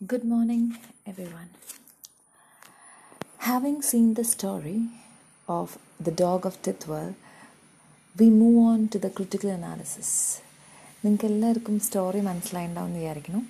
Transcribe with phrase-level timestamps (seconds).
[0.00, 0.76] Good morning,
[1.06, 1.48] everyone.
[3.40, 4.90] Having seen the story
[5.48, 7.14] of the dog of Tithwal,
[8.16, 10.10] we move on to the critical analysis.
[11.00, 13.42] നിങ്ങൾക്ക് എല്ലാവർക്കും story മനസ്സിലായിട്ടുണ്ടാവും എന്ന് വിചാരിക്കുന്നു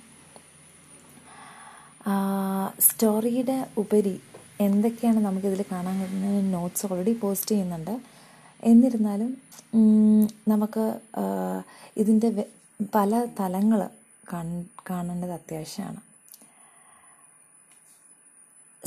[2.85, 4.15] സ്റ്റോറിയുടെ ഉപരി
[4.61, 7.95] എന്തൊക്കെയാണ് നമുക്കിതിൽ കാണാൻ കഴിയുന്ന നോട്ട്സ് ഓൾറെഡി പോസ്റ്റ് ചെയ്യുന്നുണ്ട്
[8.63, 9.31] എന്നിരുന്നാലും
[10.53, 10.85] നമുക്ക്
[12.03, 12.31] ഇതിന്റെ
[12.97, 13.81] പല തലങ്ങൾ
[14.89, 16.01] കാണേണ്ടത് അത്യാവശ്യമാണ്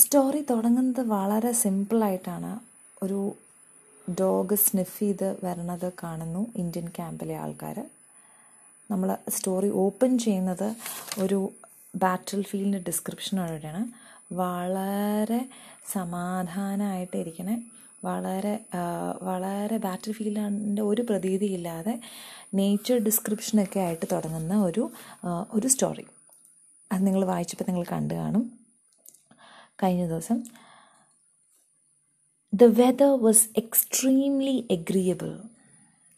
[0.02, 2.50] സ്റ്റോറി തുടങ്ങുന്നത് വളരെ സിമ്പിളായിട്ടാണ്.
[3.04, 3.20] ഒരു
[4.20, 7.78] ഡോഗ് സ്നിഫ് ചെയ്ത് വരണത് കാണുന്നു ഇന്ത്യൻ ക്യാമ്പിലെ ആൾക്കാർ
[8.90, 10.68] നമ്മൾ സ്റ്റോറി ഓപ്പൺ ചെയ്യുന്നത്
[11.18, 11.52] ഒരു
[11.96, 13.82] ബാറ്റിൽ ഫീൽഡിന്റെ ഡിസ്ക്രിപ്ഷനോടെയാണ്.
[14.34, 15.40] വളരെ
[15.92, 17.56] സമാധാനമായിട്ടിരിക്കണേ
[18.04, 18.54] വളരെ
[19.22, 21.94] വളരെ ബാറ്റിൽ ഫീൽഡിന്റെ ഒരു പ്രതീതി പ്രതീതിയില്ലാതെ
[22.54, 24.90] നേച്ചർ ഡിസ്ക്രിപ്ഷനൊക്കെ ആയിട്ട് തുടങ്ങുന്ന ഒരു
[25.52, 26.06] ഒരു സ്റ്റോറി.
[26.92, 28.59] അത് നിങ്ങൾ വായിച്ചപ്പോൾ നിങ്ങൾ കണ്ടു കാണും.
[29.82, 30.38] കഴിഞ്ഞ ദിവസം
[32.54, 35.30] the weather was extremely agreeable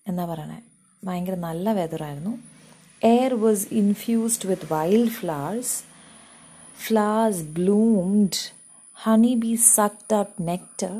[0.09, 0.59] എന്നാ പറയണേ.
[1.05, 2.33] ഭയങ്കര നല്ല വെതറായിരുന്നു
[3.03, 5.77] air was infused with wild flowers
[6.87, 8.41] flowers bloomed
[8.97, 10.95] honey bee sucked up nectar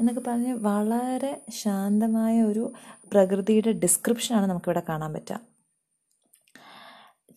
[0.00, 2.72] എന്നൊക്കെ പറഞ്ഞ് വളരെ ശാന്തമായ ഒരു
[3.12, 5.55] പ്രകൃതിയുടെ ഡിസ്ക്രിപ്ഷനാണ് നമുക്കിവിടെ കാണാൻ പറ്റുക.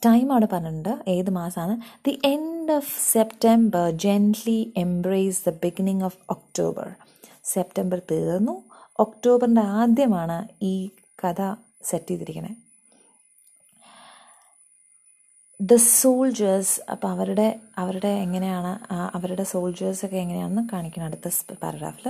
[0.05, 1.03] ടൈം അവിടെ പറഞ്ഞിട്ടുണ്ട്.
[1.08, 1.75] ഏത് മാസമാണ്
[2.08, 6.88] the end of September gently embrace the beginning of October
[7.44, 8.55] September തീർന്നു.
[9.00, 10.73] ഒക്ടോബറിന്റെ ആദ്യമാണ് ഈ
[11.25, 11.42] കഥ
[11.83, 12.69] സെറ്റ് ചെയ്തിരിക്കുന്നത്
[15.60, 18.70] ദ സോൾജേഴ്സ് അപ്പോൾ അവരുടെ അവരുടെ എങ്ങനെയാണ്
[19.18, 22.08] അവരുടെ സോൾജേഴ്സൊക്കെ എങ്ങനെയാണെന്ന് കാണിക്കണം അടുത്ത പാരഗ്രാഫിൽ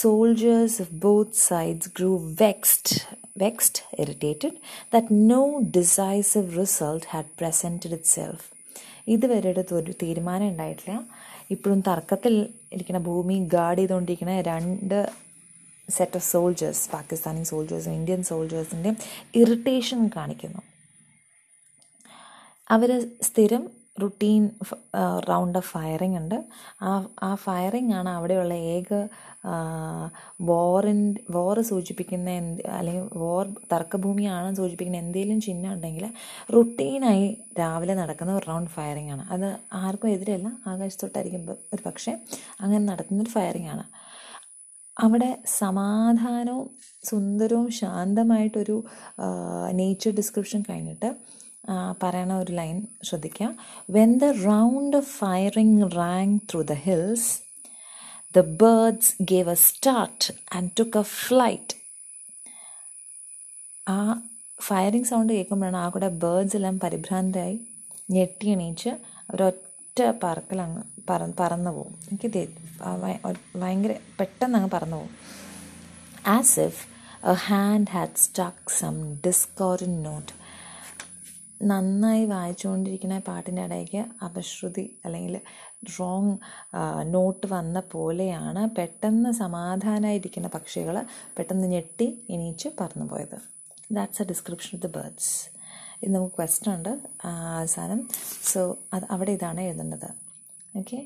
[0.00, 2.10] soldiers of both sides grew
[2.42, 2.98] vexed
[3.44, 4.56] vexed irritated
[4.94, 5.40] that no
[5.78, 8.44] decisive result had presented itself
[9.14, 10.98] ഇതുവരെ ഒരു തീരുമാനം ഉണ്ടായിട്ടില്ല.
[11.50, 12.36] ഇപ്പോഴും തർക്കത്തിൽ
[12.72, 14.98] ഇരിക്കുന്ന ഭൂമി ഗാർഡ് ചെയ്തുകൊണ്ടിരിക്കുന്ന രണ്ട്
[15.88, 18.96] സെറ്റ് ഓഫ് സോൾജേഴ്സ് പാകിസ്ഥാനി സോൾജേഴ്സും ഇന്ത്യൻ സോൾജേഴ്സിന്റെയും
[19.42, 20.62] ഇറിറ്റേഷൻ കാണിക്കുന്നു.
[22.74, 22.90] അവർ
[23.28, 23.62] സ്ഥിരം
[24.02, 24.42] റുട്ടീൻ
[25.30, 26.38] റൗണ്ട് ഓഫ് ഫയറിംഗ് ഉണ്ട്.
[26.82, 26.90] ആ
[27.22, 28.90] ആ ഫയറിംഗ് ആണ് അവിടെയുള്ള ഏക
[30.48, 36.04] വോറിന്റെ വോറ് സൂചിപ്പിക്കുന്ന എന്ത് അല്ലെങ്കിൽ വോർ തർക്കഭൂമിയാണ് സൂചിപ്പിക്കുന്ന എന്തെങ്കിലും ചിഹ്നം ഉണ്ടെങ്കിൽ
[36.54, 37.26] റുട്ടീനായി
[37.58, 39.24] രാവിലെ നടക്കുന്ന ഒരു റൗണ്ട് ഫയറിംഗ് ആണ്.
[39.34, 39.48] അത്
[39.82, 40.48] ആർക്കും എതിരല്ല.
[40.66, 42.14] ആകാശത്തോട്ടായിരിക്കും ഒരു പക്ഷേ
[42.60, 43.84] അങ്ങനെ നടത്തുന്നൊരു ഫയറിംഗ് ആണ്.
[44.96, 45.30] അവിടെ
[45.60, 46.66] സമാധാനവും
[47.04, 48.76] സുന്ദരവും ശാന്തമായിട്ടൊരു
[49.80, 51.08] നേച്ചർ ഡിസ്ക്രിപ്ഷൻ കഴിഞ്ഞിട്ട്
[52.02, 53.48] പറയണ ഒരു ലൈൻ ശ്രദ്ധിക്കുക
[53.90, 57.30] when the round of firing rang through the hills
[58.34, 60.26] the birds gave a start
[60.56, 61.74] and took a flight
[63.86, 63.98] ആ
[64.58, 67.56] ഫയറിംഗ് സൗണ്ട് കേൾക്കുമ്പോഴാണ് ആ കൂടെ ബേർഡ്സ് എല്ലാം പരിഭ്രാന്തരായി
[68.10, 68.90] ഞെട്ടി എണീച്ച്
[69.28, 72.28] അവരൊറ്റ പറക്കലങ്ങ് പറ പറന്നു പോകും എനിക്ക്
[73.56, 75.12] ഭയങ്കര പെട്ടെന്ന് അങ്ങ് പറന്നു പോകും
[76.28, 76.82] as if
[77.26, 78.96] a hand had struck some
[79.26, 80.32] discordant note
[81.70, 85.36] നന്നായി വായിച്ചുകൊണ്ടിരിക്കുന്ന പാട്ടിന്റെ ഇടയ്ക്ക് അപശ്രുതി അല്ലെങ്കിൽ
[85.98, 86.34] റോങ്
[87.14, 90.96] നോട്ട് വന്ന പോലെയാണ് പെട്ടെന്ന് സമാധാനമായിരിക്കുന്ന പക്ഷികൾ
[91.36, 93.38] പെട്ടെന്ന് ഞെട്ടി എണീച്ച് പറന്നു പോയത്
[93.90, 95.32] that's a description of the birds
[96.02, 96.92] ഇത് നമുക്ക് ക്വസ്റ്റൻ ഉണ്ട്
[97.30, 98.00] അവസാനം.
[98.50, 98.60] സോ
[98.94, 100.08] അത് അവിടെ ഇതാണ് എഴുതേണ്ടത്
[100.74, 100.98] ഓക്കെ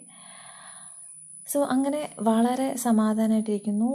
[1.52, 3.90] സോ അങ്ങനെ വളരെ സമാധാനമായിട്ടിരിക്കുന്നു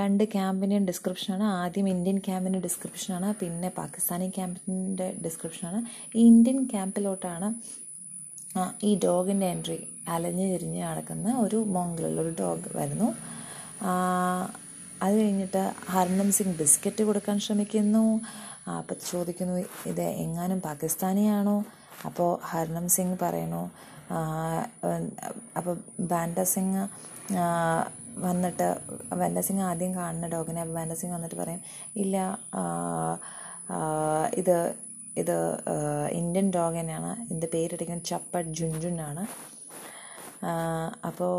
[0.00, 1.42] രണ്ട് ക്യാമ്പിന്റെയും ഡിസ്ക്രിപ്ഷനാണ്.
[1.62, 3.28] ആദ്യം ഇന്ത്യൻ ക്യാമ്പിന്റെ ഡിസ്ക്രിപ്ഷനാണ്.
[3.40, 5.80] പിന്നെ പാകിസ്ഥാനി ക്യാമ്പിന്റെ ഡിസ്ക്രിപ്ഷനാണ്.
[6.16, 7.48] ഈ ഇന്ത്യൻ ക്യാമ്പിലോട്ടാണ്
[8.84, 9.78] ഈ ഡോഗിന്റെ എൻട്രി
[10.08, 11.58] അലഞ്ഞ് തിരിഞ്ഞ് നടക്കുന്ന ഒരു
[12.22, 13.08] ഒരു ഡോഗ് വരുന്നു.
[15.04, 15.62] അത് കഴിഞ്ഞിട്ട്
[15.92, 18.04] ഹർണം സിംഗ് ബിസ്ക്കറ്റ് കൊടുക്കാൻ ശ്രമിക്കുന്നു.
[18.78, 19.54] അപ്പം ചോദിക്കുന്നു
[19.90, 21.56] ഇത് എങ്ങാനും പാകിസ്ഥാനിയാണോ?
[22.08, 23.62] അപ്പോൾ ഹർണം സിംഗ് പറയുന്നു
[25.56, 26.82] അപ്പോൾ ബാൻഡ സിംഗ്
[28.18, 28.66] വന്നിട്ട്
[29.16, 31.60] ബാൻഡ സിംഗ് ആദ്യം കാണുന്ന ഡോഗിനെ ബാൻഡ സിംഗ് വന്നിട്ട് പറയും
[31.96, 32.16] ഇല്ല
[34.36, 34.56] ഇത്
[35.16, 35.36] ഇത്
[36.12, 36.78] ഇന്ത്യൻ ഡോഗ്
[37.22, 38.52] ഇതിന്റെ പേരിട്ടിരിക്കുന്നത് ചപ്പട്ട്
[39.00, 39.28] ആണ്.
[41.04, 41.34] അപ്പോൾ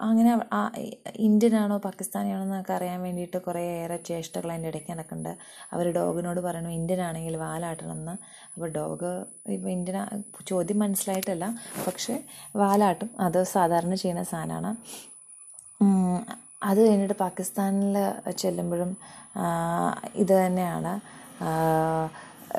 [0.00, 0.32] അങ്ങനെ
[1.24, 5.32] ഇന്ത്യൻ ആണോ പാകിസ്ഥാനി ആണോ എന്നൊക്കെ അറിയാൻ വേണ്ടിയിട്ട് കുറേ ഏറെ ചേഷ്ടകൾ അതിന്റെ ഇടയ്ക്ക് നടക്കുന്നുണ്ട്
[5.72, 8.14] അവർ ഡോഗിനോട് പറയണു ഇന്ത്യൻ ആണെങ്കിൽ വാലാട്ടണം എന്ന്
[8.54, 9.10] അപ്പോൾ ഡോഗ്
[9.56, 9.98] ഇപ്പോൾ ഇന്ത്യൻ
[10.46, 11.48] ചോദ്യം മനസ്സിലായിട്ടല്ല
[11.86, 12.16] പക്ഷേ
[12.62, 14.72] വാലാട്ടും അത് സാധാരണ ചെയ്യുന്ന സാധനമാണ്.
[16.62, 17.96] അത് കഴിഞ്ഞിട്ട് പാകിസ്ഥാനിൽ
[18.42, 18.90] ചെല്ലുമ്പോഴും
[20.22, 20.92] ഇത് തന്നെയാണ്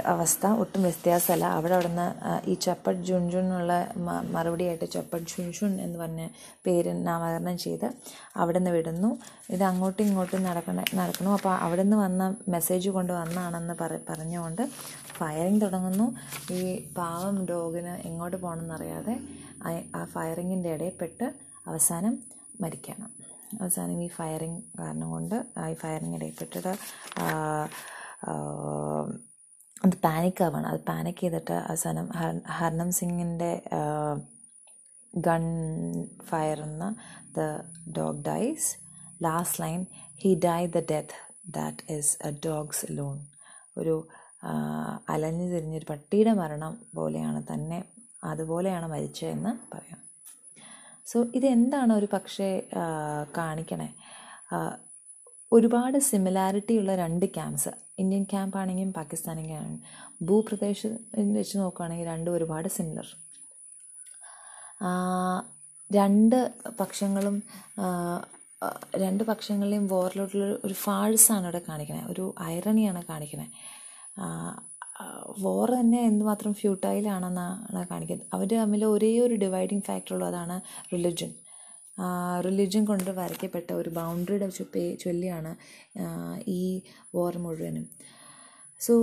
[0.05, 1.45] അവസ്ഥ ഒട്ടും വ്യത്യാസമല്ല.
[1.45, 3.93] അവിടെ അവിടുന്ന് ഈ ചപ്പട് ജുൻജുൻ എന്നുള്ള
[4.31, 6.27] മറുപടിയായിട്ട് ചപ്പട്ട് ജുൻജുൻ എന്ന് പറഞ്ഞ
[6.65, 7.91] പേര് നാമകരണം ചെയ്ത്
[8.35, 9.17] അവിടെ നിന്ന് വിടുന്നു.
[9.49, 11.31] ഇത് അങ്ങോട്ടും ഇങ്ങോട്ടും നടക്കണ നടക്കുന്നു.
[11.31, 14.69] അപ്പോൾ അവിടെ നിന്ന് വന്ന മെസ്സേജ് കൊണ്ട് വന്നാണെന്ന് പറ പറഞ്ഞുകൊണ്ട്
[15.17, 16.15] ഫയറിങ് തുടങ്ങുന്നു.
[16.53, 19.19] ഈ പാവം ഡോഗിന് എങ്ങോട്ട് പോകണമെന്നറിയാതെ
[19.95, 21.33] ആ- ഫയറിങ്ങിന്റെ ഇടയിൽപ്പെട്ട്
[21.67, 22.19] അവസാനം
[22.61, 23.09] മരിക്കണം.
[23.61, 26.75] അവസാനം ഈ ഫയറിങ് കാരണം കൊണ്ട് ഈ ഫയറിങ് ഇടയിൽപ്പെട്ടിട്ട്
[29.83, 33.51] അത് പാനിക് ആവുകയാണ് അത് പാനിക് ചെയ്തിട്ട് അവസാനം ഹർ ഹർണം സിംഗിന്റെ
[35.13, 35.43] ഗൺ
[36.29, 36.85] ഫയർ എന്ന
[37.37, 37.41] the
[37.97, 38.69] dog dies
[39.23, 39.81] last line
[40.23, 41.17] he die the death
[41.49, 43.17] that is a dog's lone
[43.77, 43.95] ഒരു
[45.09, 47.79] അലഞ്ഞു തിരിഞ്ഞൊരു പട്ടിയുടെ മരണം പോലെയാണ് തന്നെ
[48.23, 49.99] അതുപോലെയാണ് മരിച്ചതെന്ന് പറയാം.
[51.07, 52.49] സോ ഇതെന്താണ് ഒരു പക്ഷേ
[53.37, 53.89] കാണിക്കണേ?
[55.51, 59.79] ഒരുപാട് സിമിലാരിറ്റി ഉള്ള രണ്ട് ക്യാമ്പ്സ് ഇന്ത്യൻ ക്യാമ്പ് ആണെങ്കിലും പാകിസ്ഥാനി ക്യാമ്പ്
[60.25, 60.93] ഭൂപ്രദേശം
[61.33, 63.07] വെച്ച് നോക്കുകയാണെങ്കിൽ രണ്ടും ഒരുപാട് സിമിലർ
[65.91, 66.37] രണ്ട്
[66.79, 67.35] പക്ഷങ്ങളും
[68.97, 73.51] രണ്ട് പക്ഷങ്ങളെയും വോറിലോട്ടുള്ള ഒരു ഫാൾസാണ് ഇവിടെ കാണിക്കുന്നത് ഒരു ഐറണിയാണ് കാണിക്കുന്നത്
[75.43, 78.27] വോർ തന്നെ എന്തുമാത്രം ഫ്യൂട്ടൈലാണെന്നാണ് കാണിക്കുന്നത്.
[78.33, 80.55] അവർ തമ്മിൽ ഒരേ ഒരു ഡിവൈഡിങ് ഫാക്ടറുള്ളൂ അതാണ്
[80.93, 81.31] റിലിജൻ
[82.45, 84.49] റിലിജൻ കൊണ്ട് വരയ്ക്കപ്പെട്ട ഒരു ബൗണ്ടറിയുടെ
[84.99, 85.51] ചൊല്ലിയാണ്
[86.57, 86.61] ഈ
[87.15, 87.85] വോർ മുഴുവനും.
[88.81, 88.93] സോ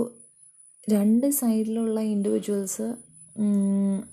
[0.87, 2.87] രണ്ട് സൈഡിലുള്ള ഇൻഡിവിജ്വൽസ്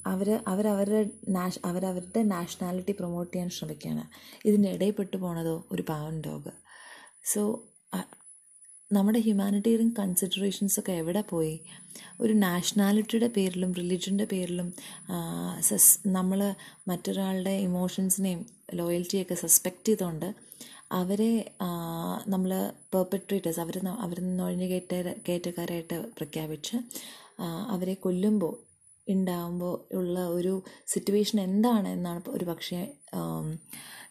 [0.06, 4.04] അവർ അവരവരുടെ നാഷ് അവരവരുടെ നാഷണാലിറ്റി പ്രൊമോട്ട് ചെയ്യാൻ ശ്രമിക്കുകയാണ്
[4.46, 6.52] ഇതിന്റെ ഇടയിൽപ്പെട്ടു പോണതോ ഒരു പാവൻ ഡോഗ്
[7.24, 7.42] സോ
[8.92, 11.60] നമ്മുടെ ഹ്യൂമാനിറ്റേറിയൻ കൺസിഡറേഷൻസ് ഒക്കെ എവിടെ പോയി?
[12.20, 14.72] ഒരു നാഷണാലിറ്റിയുടെ പേരിലും റിലിജന്റെ പേരിലും
[15.60, 16.40] സസ് നമ്മൾ
[16.88, 20.34] മറ്റൊരാളുടെ ഇമോഷൻസിനെയും ലോയൽറ്റിയൊക്കെ സസ്പെക്റ്റ് ചെയ്തുകൊണ്ട്
[20.92, 21.30] അവരെ
[22.28, 22.50] നമ്മൾ
[22.94, 24.94] പെർപെട്രേറ്റേഴ്സ് അവർ അവർ നൊഴിഞ്ഞു കയറ്റ
[25.28, 26.76] കയറ്റക്കാരായിട്ട് പ്രഖ്യാപിച്ച്
[27.68, 28.54] അവരെ കൊല്ലുമ്പോൾ
[29.06, 32.80] ഉണ്ടാകുമ്പോൾ ഉള്ള ഒരു സിറ്റുവേഷൻ എന്താണ് എന്നാണ് ഒരു പക്ഷേ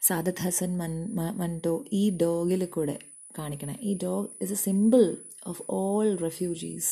[0.02, 0.94] സാദത് ഹസൻ മൻ
[1.38, 2.98] മൻടോ ഈ ഡോഗിൽ കൂടെ
[3.38, 3.76] കാണിക്കണേ.
[3.90, 5.04] ഈ dog is a symbol
[5.52, 6.92] of all refugees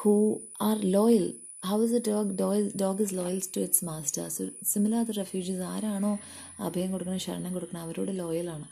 [0.00, 0.14] who
[0.68, 1.24] are loyal
[1.68, 4.24] how is a dog Dog, dog is loyal to its master.
[4.36, 6.12] So similar the refugees ആരാണോ
[6.66, 8.66] അഭയം കൊടുക്കണം ശരണം കൊടുക്കണം അവരോട് ലോയലാണ്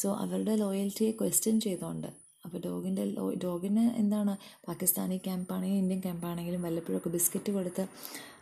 [0.00, 2.08] സോ അവരുടെ ലോയൽറ്റിയെ ക്വസ്റ്റ്യൻ ചെയ്തുകൊണ്ട്
[2.44, 3.04] അപ്പോൾ ഡോഗിന്റെ
[3.44, 4.32] ഡോഗിന് എന്താണ്?
[4.68, 7.84] പാകിസ്ഥാനി ക്യാമ്പാണെങ്കിലും ഇന്ത്യൻ ക്യാമ്പാണെങ്കിലും വല്ലപ്പോഴൊക്കെ ബിസ്ക്കറ്റ് കൊടുത്ത്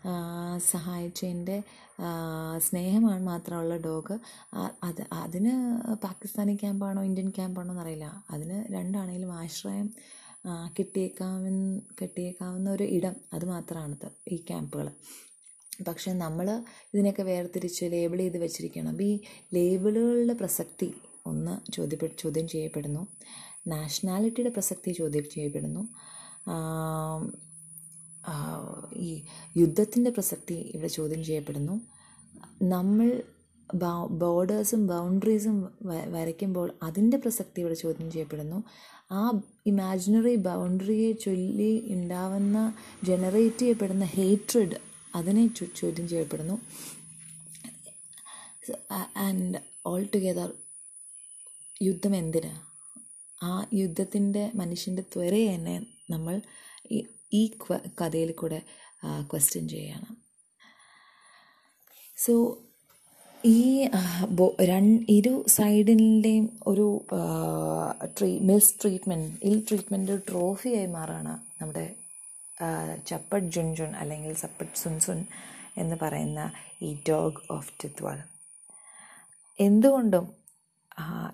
[0.06, 0.12] ആ,
[0.70, 1.62] സഹായിച്ചതിന്റെ
[2.58, 4.19] സ്നേഹമാണ് മാത്രമുള്ള ഡോഗ്.
[4.84, 5.52] അത് അതിന്
[5.94, 8.25] പാകിസ്ഥാനി ക്യാമ്പാണോ ഇന്ത്യൻ ക്യാമ്പാണോ എന്നറിയില്ല.
[8.31, 9.88] അതിന് രണ്ടാണെങ്കിലും ആശ്രയം
[10.78, 14.90] കിട്ടിയേക്കാവ കിട്ടിയേക്കാവുന്ന കിട്ടിയേക്കാവുന്ന ഒരു ഇടം അത് മാത്രമാണത് ഈ ക്യാമ്പുകൾ
[15.87, 16.62] പക്ഷേ നമ്മൾ
[16.94, 18.88] ഇതിനൊക്കെ വേർതിരിച്ച് ലേബിൾ ചെയ്ത് വെച്ചിരിക്കണം.
[18.88, 19.20] അപ്പോൾ ഈ
[19.55, 20.88] ലേബിളുകളുടെ പ്രസക്തി
[21.26, 23.06] ഒന്ന് ചോദ്യപ്പെ ചോദ്യം ചെയ്യപ്പെടുന്നു.
[23.66, 25.82] നാഷണാലിറ്റിയുടെ പ്രസക്തി ചോദ്യം ചെയ്യപ്പെടുന്നു.
[28.96, 29.22] ഈ
[29.56, 31.80] യുദ്ധത്തിന്റെ പ്രസക്തി ഇവിടെ ചോദ്യം ചെയ്യപ്പെടുന്നു.
[32.62, 33.22] നമ്മൾ
[34.10, 38.64] ബോർഡേഴ്സും ബൗണ്ടറീസും വരയ്ക്കുമ്പോൾ അതിന്റെ പ്രസക്തി ഇവിടെ ചോദ്യം ചെയ്യപ്പെടുന്നു.
[39.12, 42.74] ആ ഇമാജിനറി ബൗണ്ടറിയെ ചൊല്ലി ഉണ്ടാവുന്ന
[43.04, 44.76] ജനറേറ്റ് ചെയ്യപ്പെടുന്ന ഹേറ്റ്രഡ്
[45.14, 46.60] അതിനെ ചോദ്യം ചെയ്യപ്പെടുന്നു.
[49.16, 50.52] ആൻഡ് ഓൾ ടുഗെദർ
[51.82, 52.60] യുദ്ധം എന്തിനാ?
[53.42, 56.40] ആ യുദ്ധത്തിന്റെ മനുഷ്യന്റെ ത്വരയെ തന്നെ നമ്മൾ
[57.34, 57.43] ഈ
[58.00, 58.62] കഥയിൽ കൂടെ
[59.31, 60.11] ക്വസ്റ്റ്യൻ ചെയ്യുകയാണ്
[62.17, 62.34] സോ
[63.44, 63.88] ഈ
[65.08, 66.87] ഇരു സൈഡിന്റെയും ഒരു
[68.19, 71.32] ട്രീ മിസ് ട്രീറ്റ്മെന്റ് ഇൽ ട്രീറ്റ്മെന്റ് ട്രോഫിയായി മാറാണ്
[71.62, 71.87] നമ്മുടെ
[73.06, 75.25] ചപ്പട്ട് ജുൻജുൻ അല്ലെങ്കിൽ സപ്പട്ട് സുൻസുൻ
[75.76, 76.52] എന്ന് പറയുന്ന
[76.82, 78.19] ഈ ഡോഗ് ഓഫ് ടിത്വാൾ.
[79.58, 80.27] എന്തുകൊണ്ടും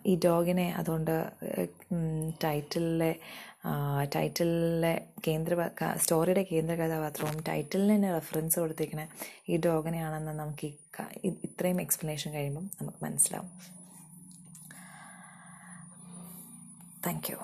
[0.07, 1.15] ഈ ഡോഗിനെ അതുകൊണ്ട്
[2.45, 3.13] ടൈറ്റിലിലെ
[4.15, 4.93] ടൈറ്റിലിലെ
[5.27, 5.55] കേന്ദ്ര
[5.97, 9.07] സ്റ്റോറിയുടെ കേന്ദ്ര കഥാപാത്രവും ടൈറ്റിലിന് തന്നെ റെഫറൻസ് കൊടുത്തിരിക്കുന്ന
[9.49, 10.69] ഈ ഡോഗനെയാണെന്ന് നമുക്ക്
[11.25, 13.53] ഈ ഇത്രയും എക്സ്പ്ലനേഷൻ കഴിയുമ്പം നമുക്ക് മനസ്സിലാവും.
[17.07, 17.39] Thank you